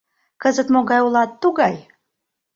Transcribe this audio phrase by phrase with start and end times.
[0.41, 1.75] Кызыт могай улат, тугай.